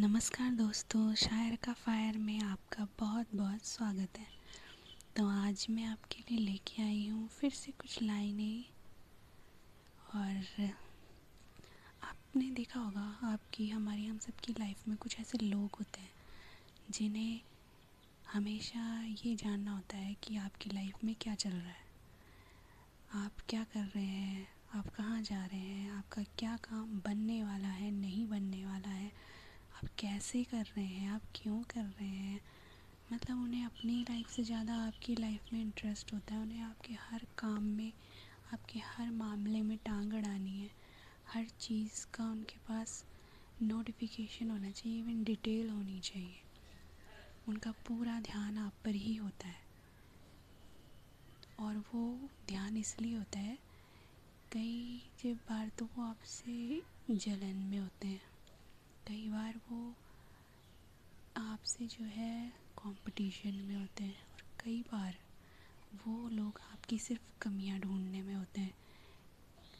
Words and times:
नमस्कार 0.00 0.50
दोस्तों, 0.50 1.14
शायर 1.14 1.56
का 1.56 1.72
फायर 1.72 2.18
में 2.18 2.40
आपका 2.40 2.88
बहुत 2.98 3.26
बहुत 3.34 3.64
स्वागत 3.64 4.18
है। 4.18 4.26
तो 5.16 5.28
आज 5.28 5.66
मैं 5.70 5.84
आपके 5.84 6.20
लिए 6.20 6.38
लेके 6.38 6.82
आई 6.82 7.08
हूँ 7.08 7.28
फिर 7.28 7.50
से 7.50 7.72
कुछ 7.72 8.02
लाइनें। 8.02 8.64
और 10.14 10.44
आपने 12.02 12.50
देखा 12.50 12.80
होगा 12.80 13.18
आपकी, 13.22 13.68
हमारी, 13.68 14.06
हम 14.06 14.18
सबकी 14.18 14.52
लाइफ 14.52 14.88
में 14.88 14.96
कुछ 14.96 15.20
ऐसे 15.20 15.38
लोग 15.38 15.70
होते 15.74 16.00
हैं, 16.00 16.12
जिन्हें 16.90 17.40
हमेशा 18.32 19.02
ये 19.02 19.36
जानना 19.36 19.72
होता 19.72 19.96
है 19.96 20.14
कि 20.14 20.36
आपकी 20.36 20.70
लाइफ 20.70 21.04
में 21.04 21.14
क्या 21.20 21.34
चल 21.34 21.50
रहा 21.50 21.70
है। 21.70 21.86
आप 23.14 23.32
क्या 23.48 23.64
कर 23.64 23.84
रहे 23.84 24.04
हैं? 24.04 24.48
आप 24.74 24.88
कहाँ 24.88 25.22
जा 25.22 25.46
रहे 25.46 25.60
हैं? 25.60 25.92
आपका 25.92 26.22
क्या 26.22 26.56
काम 26.56 27.00
बनने 27.00 27.44
वाला 27.44 27.68
है, 27.68 27.90
नहीं 27.90 28.28
बनने 28.28 28.66
वाला 28.66 28.88
है? 28.88 29.27
आप 29.78 29.88
कैसे 29.98 30.42
कर 30.44 30.62
रहे 30.76 30.84
हैं? 30.84 31.10
आप 31.10 31.22
क्यों 31.34 31.62
कर 31.62 31.80
रहे 31.80 32.08
हैं? 32.08 32.40
मतलब 33.12 33.42
उन्हें 33.42 33.64
अपनी 33.64 34.00
लाइफ 34.00 34.28
से 34.28 34.42
ज़्यादा 34.44 34.74
आपकी 34.76 35.14
लाइफ 35.14 35.52
में 35.52 35.60
इंटरेस्ट 35.60 36.12
होता 36.14 36.34
है। 36.34 36.40
उन्हें 36.40 36.62
आपके 36.62 36.94
हर 36.94 37.26
काम 37.38 37.62
में, 37.62 37.92
आपके 38.52 38.78
हर 38.78 39.10
मामले 39.10 39.62
में 39.62 39.76
टांग 39.78 40.12
अड़ानी 40.12 40.58
है। 40.60 40.70
हर 41.34 41.46
चीज़ 41.60 42.04
का 42.14 42.24
उनके 42.24 42.58
पास 42.58 43.04
नोटिफिकेशन 43.62 44.50
होना 44.50 44.70
चाहिए 44.70 44.98
इवन 44.98 45.22
डिटेल 45.24 45.70
होनी 45.70 46.00
चाहिए। 46.00 46.42
उनका 47.48 47.70
पूरा 47.70 48.20
ध्यान 48.20 48.58
आप 48.58 48.72
पर 48.84 48.94
ही 48.94 49.14
होता 49.14 49.48
है। 49.48 49.66
और 51.60 51.76
वो 51.76 52.28
ध्यान 52.48 52.76
इसलिए 52.76 53.16
होता 53.16 53.38
है 53.38 53.58
कई 54.52 55.10
बार 55.24 55.70
तो 55.78 55.84
वो 55.84 56.04
आपसे 56.04 56.82
जलन 57.10 57.56
में 57.56 57.78
होते 57.78 58.08
हैं। 58.08 58.37
कई 59.08 59.28
बार 59.28 59.54
वो 59.70 59.94
आपसे 61.36 61.86
जो 61.86 62.04
है 62.04 62.52
कंपटीशन 62.78 63.54
में 63.54 63.74
होते 63.76 64.04
हैं 64.04 64.22
और 64.32 64.42
कई 64.64 64.82
बार 64.82 65.14
वो 66.06 66.28
लोग 66.28 66.60
आपकी 66.72 66.98
सिर्फ़ 66.98 67.22
कमियाँ 67.42 67.78
ढूँढने 67.80 68.22
में 68.22 68.34
होते 68.34 68.60
हैं। 68.60 68.74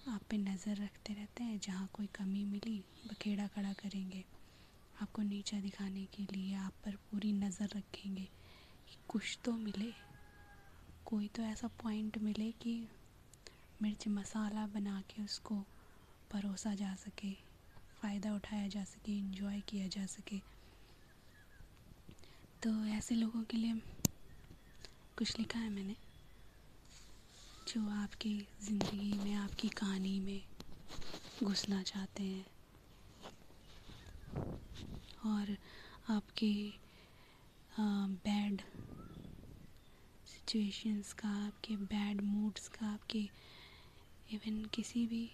आप 0.08 0.20
पे 0.30 0.36
नज़र 0.36 0.76
रखते 0.76 1.12
रहते 1.12 1.44
हैं, 1.44 1.58
जहाँ 1.58 1.88
कोई 1.92 2.06
कमी 2.06 2.44
मिली, 2.44 2.84
बखेड़ा 3.06 3.46
खड़ा 3.46 3.72
करेंगे। 3.72 4.24
आपको 5.02 5.22
नीचा 5.22 5.60
दिखाने 5.60 6.04
के 6.06 6.22
लिए 6.22 6.54
आप 6.54 6.72
पर 6.84 6.96
पूरी 7.10 7.32
नज़र 7.32 7.68
रखेंगे 7.76 8.28
कि 8.88 8.96
कुछ 9.08 9.38
तो 9.44 9.52
मिले। 9.52 9.94
कोई 11.06 11.28
तो 11.28 11.42
ऐसा 11.42 11.68
पॉइंट 11.82 12.18
मिले 12.18 12.50
कि 12.52 12.88
मिर्च 13.82 14.08
मसाला 14.08 14.66
बना 14.66 15.02
के 15.10 15.22
उसको 15.22 15.60
परोसा 16.30 16.74
जा 16.74 16.94
सके। 16.94 17.47
फ़ायदा 18.02 18.34
उठाया 18.34 18.68
जा 18.68 18.82
सके 18.84 19.12
इंजॉय 19.18 19.60
किया 19.68 19.86
जा 19.88 20.04
सके। 20.06 20.38
तो 22.62 22.70
ऐसे 22.88 23.14
लोगों 23.14 23.42
के 23.42 23.56
लिए 23.56 23.80
कुछ 25.18 25.38
लिखा 25.38 25.58
है 25.58 25.70
मैंने, 25.70 25.96
जो 27.69 27.88
आपकी 27.92 28.36
ज़िंदगी 28.62 29.19
में, 29.19 29.34
आपकी 29.34 29.69
कहानी 29.78 30.19
में 30.20 30.41
घुसना 31.44 31.82
चाहते 31.82 32.22
हैं। 32.22 32.46
और 35.26 35.56
आपके 36.10 36.52
बैड 38.26 38.62
सिचुएशंस 40.26 41.12
का, 41.12 41.28
आपके 41.46 41.76
बैड 41.76 42.20
मूड्स 42.22 42.69
का, 42.69 42.86
आपके 42.86 43.28
इवन 44.28 44.64
किसी 44.74 45.06
भी 45.06 45.30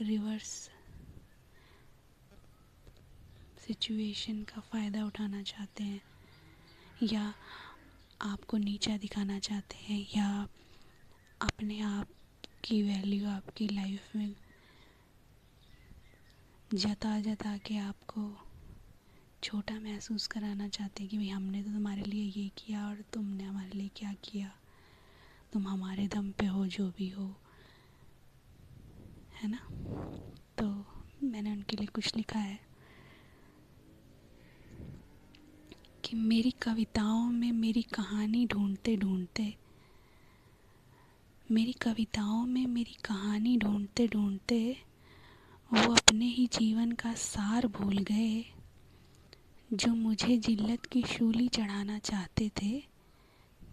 रिवर्स 0.00 0.68
सिचुएशन 3.66 4.42
का 4.42 4.60
फ़ायदा 4.60 5.06
उठाना 5.06 5.42
चाहते 5.42 5.84
हैं, 5.84 6.00
या 7.02 7.34
आपको 8.22 8.56
नीचा 8.56 8.96
दिखाना 8.96 9.38
चाहते 9.38 9.76
हैं, 9.76 10.06
या 10.16 10.48
अपने 11.40 11.80
आप 11.80 12.08
की 12.64 12.82
वैल्यू 12.82 13.28
आपकी 13.28 13.68
लाइफ 13.68 14.16
में 14.16 14.34
जता 16.74 17.20
जता 17.20 17.56
के 17.56 17.76
आपको 17.76 18.38
छोटा 19.42 19.74
महसूस 19.74 20.26
कराना 20.26 20.68
चाहते 20.68 21.02
हैं 21.02 21.10
कि 21.10 21.16
भाई 21.16 21.28
हमने 21.28 21.62
तो 21.62 21.72
तुम्हारे 21.72 22.02
लिए 22.02 22.42
ये 22.42 22.48
किया 22.48 22.88
और 22.88 23.04
तुमने 23.12 23.44
हमारे 23.44 23.70
लिए 23.70 23.90
क्या 23.96 24.12
किया। 24.12 24.52
तुम 25.52 25.68
हमारे 25.68 26.08
दम 26.08 26.30
पे 26.32 26.46
हो, 26.46 26.66
जो 26.66 26.90
भी 26.90 27.08
हो। 27.08 27.34
है 29.42 29.48
ना? 29.48 29.58
तो 30.58 30.84
मैंने 31.22 31.52
उनके 31.52 31.76
लिए 31.76 31.86
कुछ 31.86 32.16
लिखा 32.16 32.38
है। 32.38 32.67
कि 36.08 36.16
मेरी 36.16 36.50
कविताओं 36.50 37.30
में 37.30 37.52
मेरी 37.52 37.82
कहानी 37.82 38.46
ढूंढते 38.46 38.96
ढूंढते, 38.96 39.54
मेरी 41.52 41.72
कविताओं 41.72 42.46
में 42.46 42.66
मेरी 42.66 42.96
कहानी 43.04 43.56
ढूंढते 43.56 44.06
ढूंढते 44.08 44.76
वो 45.72 45.92
अपने 45.92 46.26
ही 46.26 46.46
जीवन 46.46 46.92
का 46.92 47.12
सार 47.14 47.66
भूल 47.66 47.98
गए 47.98 48.44
जो 49.72 49.94
मुझे 49.94 50.36
जिल्लत 50.36 50.86
की 50.86 51.02
शूली 51.02 51.48
चढ़ाना 51.48 51.98
चाहते 51.98 52.50
थे, 52.62 52.82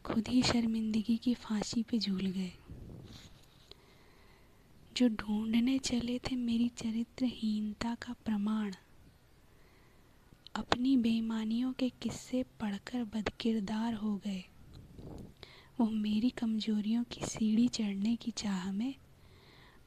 खुद 0.05 0.27
ही 0.27 0.43
शर्मिंदगी 0.43 1.17
की 1.17 1.33
फांसी 1.33 1.83
पे 1.83 1.99
झूल 1.99 2.25
गए। 2.25 2.51
जो 4.97 5.07
ढूँढने 5.09 5.77
चले 5.77 6.19
थे 6.19 6.35
मेरी 6.35 6.67
चरित्रहीनता 6.67 7.95
का 7.95 8.13
प्रमाण 8.25 8.73
अपनी 10.55 10.97
बेईमानियों 10.97 11.73
के 11.73 11.89
किस्से 11.89 12.43
पढ़कर 12.43 13.03
बदकिरदार 13.03 13.93
हो 13.93 14.17
गए। 14.17 14.43
वो 15.79 15.89
मेरी 15.89 16.29
कमजोरियों 16.29 17.03
की 17.03 17.25
सीढ़ी 17.25 17.67
चढ़ने 17.67 18.15
की 18.15 18.31
चाह 18.31 18.71
में 18.71 18.95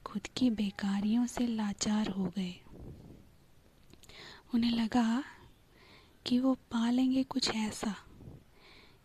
खुद 0.04 0.26
की 0.36 0.50
बेकारियों 0.50 1.26
से 1.26 1.46
लाचार 1.46 2.08
हो 2.08 2.24
गए। 2.24 2.54
उन्हें 4.54 4.70
लगा 4.70 5.24
कि 6.26 6.38
वो 6.38 6.54
पालेंगे 6.54 7.22
कुछ 7.22 7.54
ऐसा, 7.54 7.94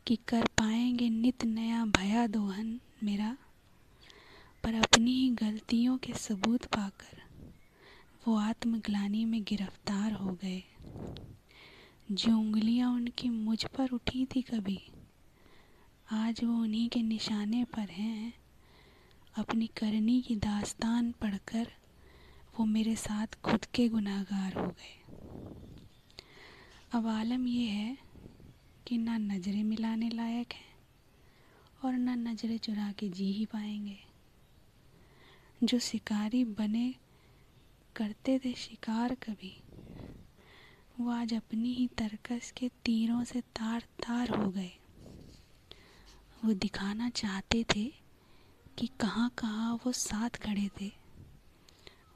कि 0.07 0.16
कर 0.16 0.45
पाएँगे 0.45 1.09
नित 1.09 1.45
नया 1.45 1.85
भया 1.85 2.28
दोहन 2.28 2.80
मेरा, 3.03 3.38
पर 4.63 4.74
अपनी 4.74 5.12
ही 5.12 5.30
गलतियों 5.30 5.97
के 5.97 6.13
सबूत 6.13 6.66
पाकर 6.66 7.22
वो 8.28 8.38
आत्मग्लानी 8.38 9.25
में 9.25 9.44
गिरफ़्तार 9.44 10.12
हो 10.12 10.31
गए। 10.31 10.63
जो 12.12 12.38
उंगलियाँ 12.38 12.91
उनकी 12.94 13.30
मुझ 13.30 13.66
पर 13.66 13.90
उठी 13.90 14.25
थी 14.25 14.41
कभी, 14.41 14.80
आज 16.12 16.44
वो 16.44 16.53
उन्हीं 16.53 16.90
के 16.90 17.02
निशाने 17.02 17.64
पर 17.64 17.90
हैं। 17.90 18.34
अपनी 19.38 19.68
करनी 19.68 20.22
की 20.22 20.36
दास्तान 20.36 21.12
पढ़कर 21.12 21.72
वो 22.59 22.66
मेरे 22.66 22.96
साथ 22.96 23.28
खुद 23.44 23.66
के 23.66 23.90
गुनाहगार 23.90 24.53
हो 24.53 24.68
गए। 24.68 25.02
अब 26.94 27.08
आलम 27.08 27.47
ये 27.47 27.66
है 27.66 27.97
कि 28.88 28.97
ना 28.97 29.18
नज़रें 29.18 29.63
मिलाने 29.63 30.09
लायक 30.09 30.53
हैं 30.53 30.75
और 31.86 31.94
ना 31.94 32.16
नज़रें 32.16 32.58
चुरा 32.58 32.92
के 32.92 33.09
जी 33.09 33.31
ही 33.31 33.46
पाएँगे। 33.46 34.00
जो 35.63 35.80
शिकारी 35.80 36.44
बने 36.44 36.96
करते 37.96 38.40
थे 38.40 38.53
शिकार 38.53 39.16
कभी 39.16 39.58
वो 41.00 41.12
आज 41.12 41.34
अपनी 41.34 41.74
ही 41.74 41.88
तरकस 41.88 42.54
के 42.58 42.70
तीरों 42.86 43.24
से 43.24 43.42
तार 43.42 43.81
तार 43.81 44.30
हो 44.30 44.52
गए। 44.52 44.72
वो 46.46 46.54
दिखाना 46.54 47.09
चाहते 47.09 47.66
थे 47.76 47.94
कि 48.78 48.88
कहाँ 48.88 49.30
कहाँ 49.30 49.80
वो 49.86 49.92
साथ 49.92 50.30
खड़े 50.30 50.70
थे। 50.81 50.88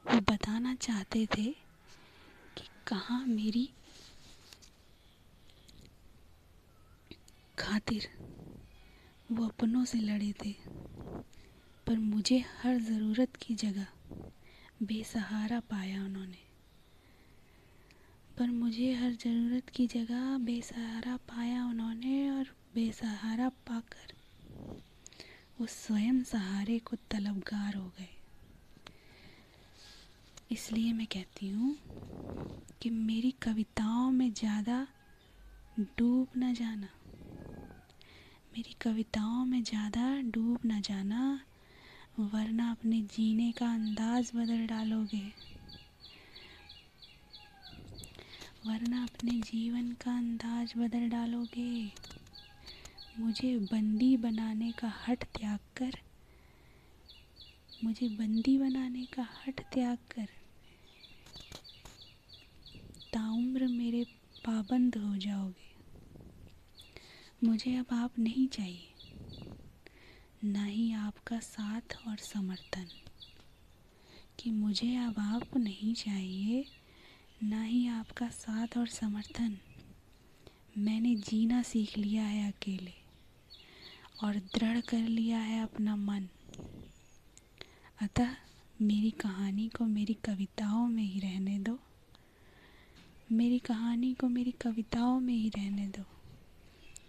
वो 0.06 0.20
बताना 0.20 0.74
चाहते 0.74 1.26
थे 1.26 1.44
कि 2.58 2.68
कहाँ 2.86 3.26
मेरी 3.26 3.70
खातिर 7.58 8.08
वो 9.32 9.46
अपनों 9.46 9.84
से 9.84 9.98
लड़े 9.98 10.32
थे। 10.44 10.54
पर 11.86 11.98
मुझे 11.98 12.44
हर 12.62 12.78
ज़रूरत 12.78 13.36
की 13.36 13.54
जगह 13.54 13.86
बेसहारा 14.82 15.60
पाया 15.60 16.04
उन्होंने। 16.04 16.47
पर 18.38 18.50
मुझे 18.50 18.92
हर 18.92 19.12
ज़रूरत 19.12 19.68
की 19.68 19.86
जगह 19.86 20.36
बेसहारा 20.38 21.16
पाया 21.28 21.64
उन्होंने 21.66 22.30
और 22.30 22.46
बेसहारा 22.74 23.48
पाकर 23.68 24.12
वो 25.60 25.66
स्वयं 25.66 26.22
सहारे 26.22 26.78
को 26.78 26.96
तलबगार 27.10 27.74
हो 27.74 27.86
गए। 27.98 28.08
इसलिए 30.52 30.92
मैं 30.92 31.06
कहती 31.06 31.48
हूँ 31.48 31.74
कि 32.82 32.90
मेरी 32.90 33.30
कविताओं 33.42 34.10
में 34.10 34.32
ज़्यादा 34.32 34.86
डूब 35.78 36.38
न 36.38 36.52
जाना, 36.54 36.88
मेरी 38.54 38.76
कविताओं 38.82 39.44
में 39.44 39.62
ज़्यादा 39.62 40.14
डूब 40.30 40.60
न 40.66 40.80
जाना, 40.80 41.40
वरना 42.20 42.70
अपने 42.70 43.00
जीने 43.08 43.50
का 43.52 43.72
अंदाज 43.72 44.30
बदल 44.34 44.66
डालोगे। 44.66 45.26
वरना 48.68 49.02
अपने 49.02 49.30
जीवन 49.30 49.92
का 49.92 50.16
अंदाज 50.16 50.72
बदल 50.76 51.08
डालोगे। 51.08 51.92
मुझे 53.18 53.58
बंदी 53.58 54.16
बनाने 54.16 54.72
का 54.72 54.92
हट 55.08 55.24
त्याग 55.24 55.58
कर। 55.76 55.92
मुझे 57.84 58.08
बंदी 58.08 58.58
बनाने 58.58 59.04
का 59.04 59.28
हट 59.46 59.60
त्याग 59.60 59.98
कर। 60.10 60.28
ताउम्र 63.12 63.66
मेरे 63.66 64.04
पाबंद 64.46 64.96
हो 64.96 65.16
जाओगे। 65.16 65.74
मुझे 67.46 67.76
अब 67.76 67.86
आप 67.92 68.18
नहीं 68.18 68.48
चाहिए। 68.48 68.94
ना 70.44 70.64
ही 70.64 70.92
आपका 70.92 71.40
साथ 71.40 71.98
और 72.08 72.16
समर्थन। 72.16 72.88
कि 74.38 74.50
मुझे 74.50 74.96
अब 74.96 75.14
आप 75.18 75.56
नहीं 75.56 75.94
चाहिए। 75.94 76.64
ना 77.42 77.62
ही 77.62 77.88
आपका 77.88 78.28
साथ 78.28 78.78
और 78.78 78.86
समर्थन। 78.86 79.58
मैंने 80.78 81.14
जीना 81.14 81.62
सीख 81.62 81.98
लिया 81.98 82.24
है 82.24 82.52
अकेले, 82.52 82.92
और 84.24 84.36
दृढ़ 84.36 84.80
कर 84.80 84.98
लिया 84.98 85.38
है 85.38 85.62
अपना 85.62 85.96
मन। 85.96 86.28
अतः 88.02 88.36
मेरी 88.82 89.10
कहानी 89.10 89.68
को 89.68 89.84
मेरी 89.84 90.14
कविताओं 90.14 90.88
में 90.88 91.02
ही 91.02 91.20
रहने 91.20 91.58
दो। 91.58 91.78
मेरी 93.32 93.58
कहानी 93.58 94.14
को 94.14 94.28
मेरी 94.28 94.50
कविताओं 94.50 95.20
में 95.20 95.34
ही 95.34 95.48
रहने 95.48 95.86
दो, 95.86 96.04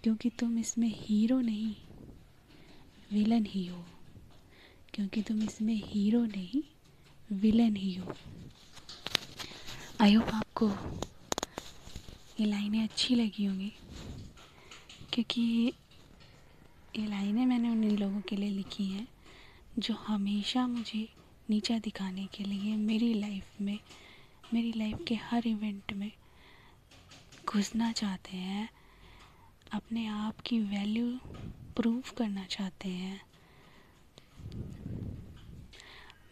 क्योंकि 0.03 0.29
तुम 0.29 0.57
इसमें 0.57 0.93
हीरो 0.95 1.41
नहीं, 1.41 1.75
विलन 3.11 3.45
ही 3.45 3.65
हो। 3.65 3.85
क्योंकि 4.93 5.21
तुम 5.21 5.43
इसमें 5.43 5.75
हीरो 5.75 6.25
नहीं, 6.25 6.63
विलन 7.35 7.75
ही 7.75 7.95
हो। 7.95 8.13
आई 10.01 10.13
होप 10.13 10.29
आपको 10.33 10.67
ये 12.39 12.45
लाइनें 12.45 12.83
अच्छी 12.83 13.15
लगी 13.15 13.45
होंगी, 13.45 13.71
क्योंकि 15.13 15.41
ये 16.95 17.05
लाइनें 17.07 17.45
मैंने 17.45 17.69
उन 17.69 17.83
लोगों 17.97 18.21
के 18.21 18.35
लिए 18.35 18.49
लिखी 18.49 18.85
हैं 18.85 19.07
जो 19.79 19.93
हमेशा 19.97 20.65
मुझे 20.67 21.07
नीचा 21.49 21.77
दिखाने 21.79 22.25
के 22.33 22.43
लिए 22.43 22.75
मेरी 22.77 23.13
लाइफ 23.13 23.61
में, 23.61 23.79
मेरी 24.53 24.73
लाइफ 24.77 25.03
के 25.07 25.15
हर 25.23 25.47
इवेंट 25.47 25.93
में 25.93 26.11
घुसना 27.45 27.91
चाहते 27.91 28.37
हैं, 28.37 28.69
अपने 29.71 30.07
आप 30.07 30.39
की 30.39 30.59
वैल्यू 30.59 31.17
प्रूव 31.75 32.15
करना 32.17 32.45
चाहते 32.47 32.89
हैं। 32.89 33.21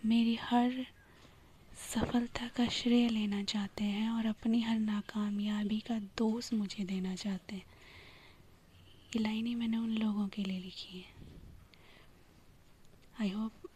मेरी 0.05 0.35
हर 0.41 0.85
सफलता 1.87 2.47
का 2.47 2.67
श्रेय 2.67 3.07
लेना 3.09 3.43
चाहते 3.43 3.83
हैं 3.83 4.09
और 4.09 4.25
अपनी 4.25 4.61
हर 4.61 4.79
नाकामयाबी 4.79 5.79
का 5.79 5.99
दोष 6.17 6.51
मुझे 6.53 6.83
देना 6.83 7.15
चाहते 7.15 7.55
हैं। 7.55 7.63
ये 9.15 9.19
लाइनें 9.19 9.55
मैंने 9.55 9.77
उन 9.77 9.89
लोगों 9.89 10.27
के 10.27 10.43
लिए 10.43 10.59
लिखी 10.59 10.97
हैं। 10.97 11.13
आई 13.21 13.29
होप 13.29 13.69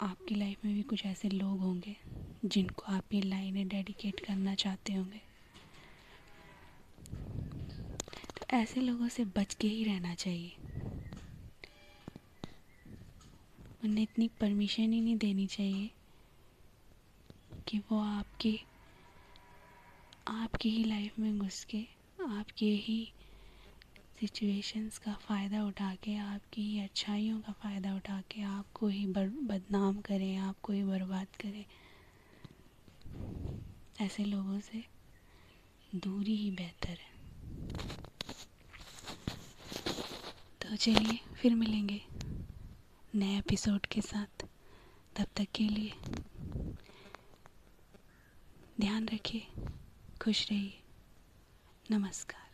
आपकी 0.00 0.34
लाइफ 0.34 0.64
में 0.64 0.74
भी 0.74 0.82
कुछ 0.82 1.04
ऐसे 1.06 1.28
लोग 1.28 1.58
होंगे 1.60 1.96
जिनको 2.44 2.92
आप 2.92 3.14
ये 3.14 3.20
लाइनें 3.22 3.68
डेडिकेट 3.68 4.20
करना 4.20 4.54
चाहते 4.54 4.92
होंगे। 4.92 5.20
तो 8.36 8.46
ऐसे 8.56 8.80
लोगों 8.80 9.08
से 9.08 9.24
बच 9.24 9.54
के 9.54 9.68
ही 9.68 9.84
रहना 9.84 10.14
चाहिए। 10.14 10.52
उन्हें 13.84 14.02
इतनी 14.02 14.30
परमिशन 14.40 14.92
ही 14.92 15.00
नहीं 15.00 15.16
देनी 15.16 15.46
चाहिए 15.46 15.90
कि 17.68 17.78
वो 17.78 18.00
आपकी 18.00 18.60
आपकी 20.28 20.70
ही 20.70 20.84
लाइफ 20.84 21.18
में 21.18 21.38
घुस 21.38 21.64
के 21.64 21.86
आपके 22.28 22.66
ही 22.66 23.12
सिचुएशंस 24.20 24.98
का 24.98 25.12
फ़ायदा 25.12 25.64
उठा 25.64 25.94
के 25.94 26.16
आपकी 26.16 26.62
ही 26.62 26.80
अच्छाइयों 26.80 27.40
का 27.40 27.52
फ़ायदा 27.52 27.94
उठा 27.94 28.20
के 28.20 28.42
आपको 28.42 28.88
ही 28.88 29.06
बर, 29.06 29.28
बदनाम 29.28 30.00
करें 30.00 30.36
आपको 30.36 30.72
ही 30.72 30.82
बर्बाद 30.84 31.26
करें। 31.40 31.64
ऐसे 34.00 34.24
लोगों 34.24 34.60
से 34.60 34.84
दूरी 35.94 36.36
ही 36.36 36.50
बेहतर 36.50 36.88
है। 36.88 37.14
तो 40.62 40.76
चलिए 40.76 41.18
फिर 41.34 41.54
मिलेंगे 41.54 42.00
नए 43.14 43.38
एपिसोड 43.38 43.86
के 43.86 44.00
साथ। 44.00 44.44
तब 45.16 45.26
तक 45.36 45.46
के 45.54 45.64
लिए 45.64 45.92
ध्यान 48.80 49.08
रखिए। 49.14 49.42
खुश 50.22 50.50
रहिए। 50.50 50.82
नमस्कार। 51.90 52.44